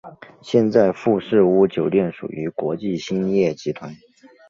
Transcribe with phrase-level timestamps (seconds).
[0.41, 3.95] 现在富士屋酒店属于国际兴业集团。